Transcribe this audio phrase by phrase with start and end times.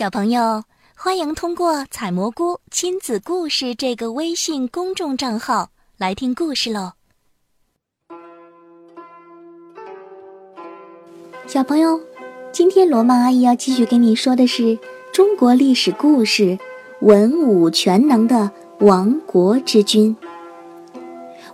[0.00, 0.64] 小朋友，
[0.96, 6.92] 欢迎通过“采蘑菇亲子故事”这个微信公众账号来听故事喽。
[11.46, 12.00] 小朋友，
[12.50, 14.78] 今天罗曼阿姨要继续给你说的是
[15.12, 16.58] 中国历史故事——
[17.02, 20.16] 文武全能的亡国之君。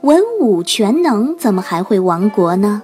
[0.03, 2.81] 文武全能，怎么还会亡国呢？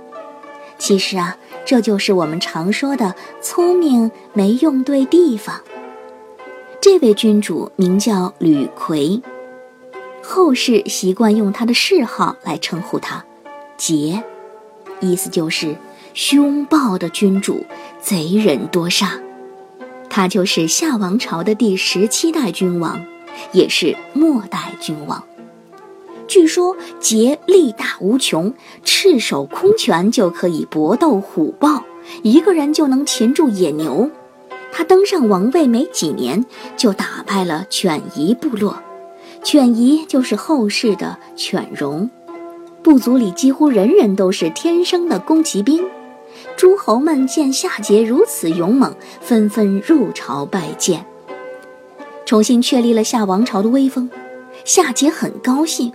[0.76, 1.36] 其实啊。
[1.64, 5.60] 这就是我们常说的聪明没用对地方。
[6.80, 9.22] 这位君主名叫吕逵，
[10.22, 13.24] 后世习惯用他的谥号来称呼他，
[13.78, 14.20] 桀，
[15.00, 15.76] 意思就是
[16.14, 17.64] 凶暴的君主，
[18.00, 19.18] 贼人多杀。
[20.10, 23.00] 他就是夏王朝的第十七代君王，
[23.52, 25.22] 也是末代君王。
[26.32, 31.84] 据说桀力大无穷，赤手空拳就可以搏斗虎豹，
[32.22, 34.10] 一个人就能擒住野牛。
[34.72, 36.42] 他登上王位没几年，
[36.74, 38.82] 就打败了犬夷部落。
[39.42, 42.08] 犬夷就是后世的犬戎，
[42.82, 45.84] 部族里几乎人人都是天生的攻骑兵。
[46.56, 51.04] 诸侯们见夏桀如此勇猛，纷纷入朝拜见，
[52.24, 54.08] 重新确立了夏王朝的威风。
[54.64, 55.92] 夏桀很高兴。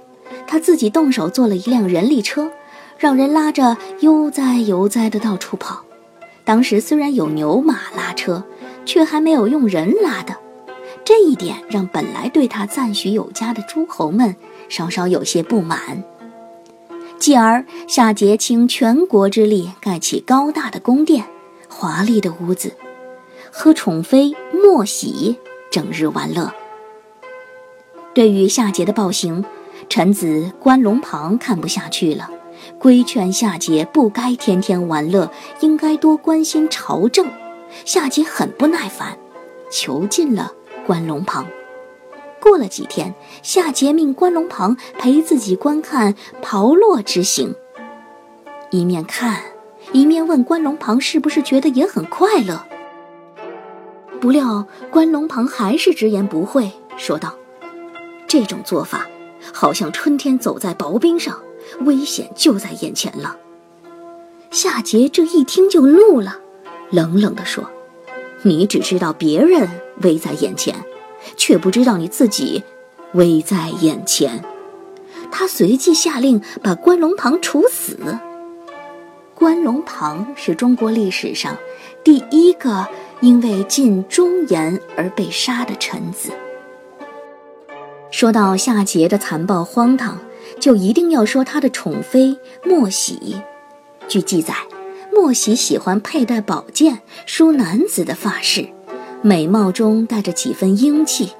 [0.47, 2.49] 他自己动手做了一辆人力车，
[2.97, 5.83] 让人拉着悠哉悠哉的到处跑。
[6.45, 8.43] 当时虽然有牛马拉车，
[8.85, 10.35] 却还没有用人拉的，
[11.03, 14.33] 这一点让本来对他赞许有加的诸侯们
[14.69, 16.01] 稍稍有些不满。
[17.19, 21.25] 继而，夏桀倾全国之力盖起高大的宫殿、
[21.67, 22.71] 华丽的屋子，
[23.51, 25.35] 和宠妃莫喜
[25.69, 26.53] 整日玩乐。
[28.13, 29.43] 对于夏桀的暴行，
[29.89, 32.29] 臣子关龙庞看不下去了，
[32.77, 37.25] 规劝夏桀不该天天玩乐，应该多关心朝政。
[37.83, 39.17] 夏桀很不耐烦，
[39.71, 40.51] 囚禁了
[40.85, 41.47] 关龙庞。
[42.39, 47.55] 过了几天，夏桀命关龙庞陪自己观看炮烙之刑，
[48.69, 49.41] 一面看，
[49.91, 52.63] 一面问关龙庞是不是觉得也很快乐。
[54.21, 57.33] 不料关龙旁还是直言不讳，说道
[58.27, 59.07] ：“这种做法。”
[59.53, 61.39] 好像春天走在薄冰上，
[61.81, 63.37] 危险就在眼前了。
[64.51, 66.37] 夏桀这一听就怒了，
[66.89, 67.69] 冷冷地说
[68.43, 69.67] ：“你只知道别人
[70.01, 70.75] 危在眼前，
[71.35, 72.63] 却不知道你自己
[73.13, 74.43] 危在眼前。”
[75.29, 78.17] 他随即下令把关龙庞处死。
[79.35, 81.55] 关龙庞是中国历史上
[82.03, 82.87] 第一个
[83.19, 86.31] 因为尽忠言而被杀的臣子。
[88.09, 90.19] 说到夏桀的残暴荒唐，
[90.59, 93.35] 就一定要说他的宠妃莫喜。
[94.07, 94.55] 据记载，
[95.13, 98.67] 莫喜喜欢佩戴宝剑，梳男子的发饰，
[99.21, 101.31] 美貌中带着几分英气。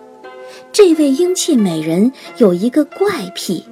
[0.72, 3.64] 这位英气美人有一个怪癖，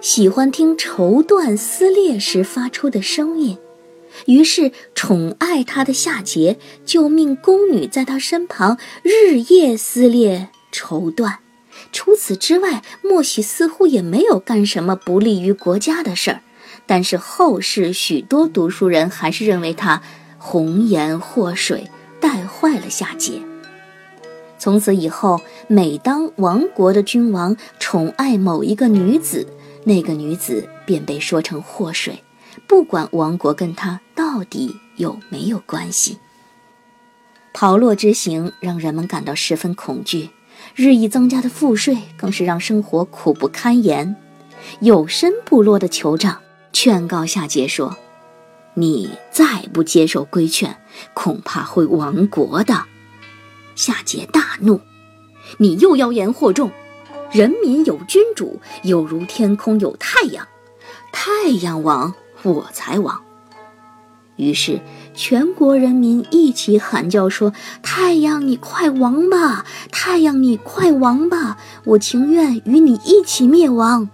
[0.00, 3.58] 喜欢听绸缎撕裂时发出的声音。
[4.26, 11.34] 于是，宠爱她的夏桀就命宫女在她身旁日夜撕裂绸缎。
[11.98, 16.42] 除此之外，莫喜似乎也没有干什么不利于国家的事儿。
[16.86, 20.00] 但是后世许多读书人还是认为他
[20.38, 23.42] 红颜祸水，带坏了夏桀。
[24.60, 29.44] 从此以后，每当亡国的君王宠爱某一个女子，
[29.82, 32.22] 那个女子便被说成祸水，
[32.68, 36.18] 不管亡国跟他到底有没有关系。
[37.52, 40.30] 炮烙之刑让人们感到十分恐惧。
[40.74, 44.16] 日益增加的赋税更是让生活苦不堪言。
[44.80, 46.40] 有身部落的酋长
[46.72, 47.96] 劝告夏桀说
[48.74, 50.76] ：“你再不接受规劝，
[51.14, 52.84] 恐怕会亡国的。”
[53.74, 54.80] 夏桀大怒
[55.58, 56.70] ：“你又妖言惑众！
[57.30, 60.46] 人民有君主，犹如天空有太阳，
[61.12, 63.22] 太阳亡，我才亡。”
[64.36, 64.80] 于是。
[65.18, 67.52] 全国人民一起喊叫说
[67.82, 69.66] ：“太阳，你快亡吧！
[69.90, 71.58] 太阳，你快亡吧！
[71.82, 74.08] 我情愿与你一起灭亡。”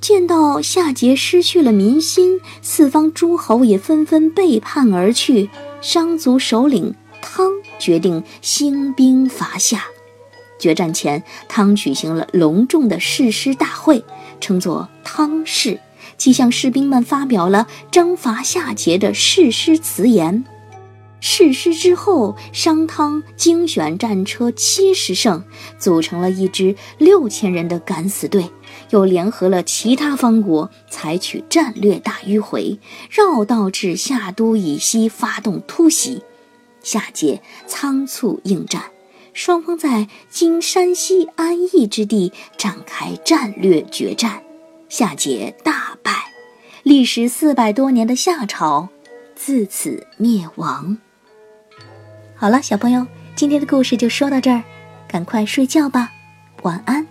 [0.00, 5.50] 见到夏桀失去了民心，四方诸侯也纷纷背叛而去。
[5.82, 9.84] 商族首领汤决定兴兵伐夏。
[10.58, 14.02] 决战前，汤举行了隆重的誓师大会，
[14.40, 15.78] 称作汤誓。
[16.22, 20.44] 即向士兵们发表了征伐夏桀的誓师辞言。
[21.18, 25.42] 誓师之后，商汤精选战车七十乘，
[25.80, 28.48] 组成了一支六千人的敢死队，
[28.90, 32.78] 又联合了其他方国，采取战略大迂回，
[33.10, 36.22] 绕道至夏都以西发动突袭。
[36.84, 38.84] 夏桀仓促应战，
[39.32, 44.40] 双方在今山西安邑之地展开战略决战，
[44.92, 46.12] 夏桀大败，
[46.82, 48.86] 历时四百多年的夏朝
[49.34, 50.98] 自此灭亡。
[52.36, 54.62] 好了，小朋友，今天的故事就说到这儿，
[55.08, 56.10] 赶快睡觉吧，
[56.60, 57.06] 晚安。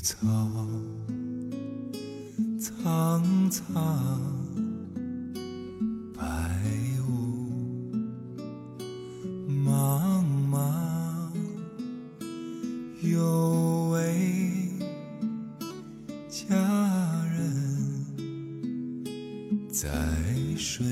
[0.00, 0.16] 草
[2.82, 3.74] 苍苍，
[6.16, 6.22] 白
[7.08, 7.10] 雾
[9.48, 11.32] 茫茫，
[13.02, 14.70] 有位
[16.28, 16.54] 佳
[17.36, 18.04] 人
[19.68, 19.88] 在
[20.56, 20.86] 水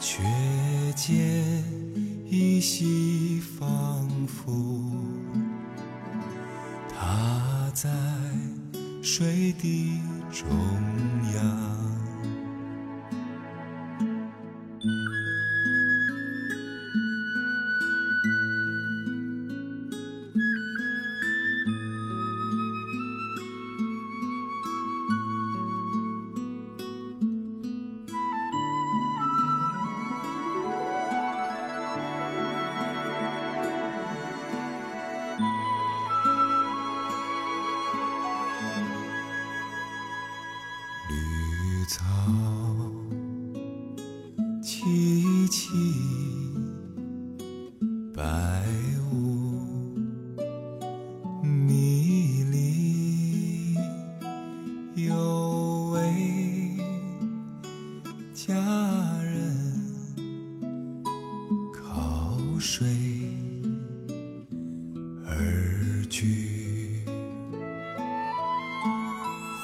[0.00, 0.22] 却
[0.94, 1.44] 见
[2.30, 4.90] 依稀仿佛，
[6.88, 7.90] 他在
[9.02, 10.00] 水的
[10.30, 10.48] 中
[11.34, 11.77] 央。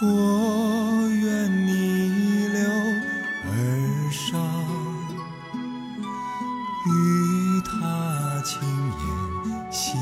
[0.06, 2.60] 我愿逆流
[3.46, 3.50] 而
[4.10, 4.40] 上，
[6.86, 6.90] 与
[7.64, 7.72] 他
[8.44, 8.52] 轻
[9.00, 9.02] 言
[9.72, 9.98] 细语。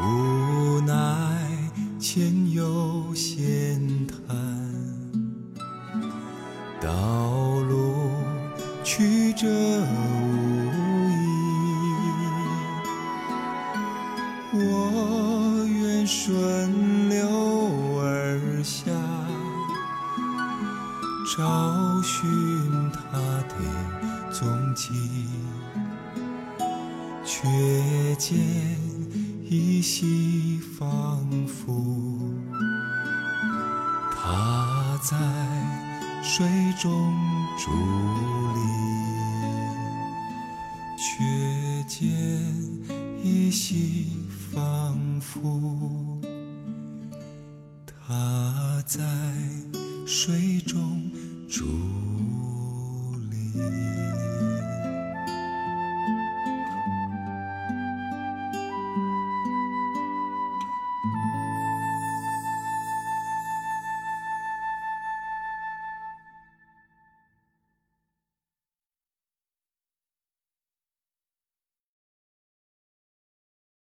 [0.00, 0.92] 无奈
[1.98, 4.36] 前有险滩，
[6.80, 6.88] 道
[7.68, 8.10] 路
[8.84, 9.46] 曲折
[22.02, 23.18] 寻他
[23.48, 23.54] 的
[24.32, 25.26] 踪迹，
[27.24, 27.48] 却
[28.16, 28.36] 见
[29.44, 31.82] 依稀仿佛，
[34.12, 35.16] 他在
[36.22, 36.46] 水
[36.80, 36.90] 中
[37.58, 37.70] 伫
[38.54, 38.58] 立。
[41.00, 42.06] 却见
[43.24, 44.06] 依稀
[44.52, 46.20] 仿佛，
[47.86, 49.02] 他在
[50.06, 51.07] 水中
[51.48, 51.88] 伫立。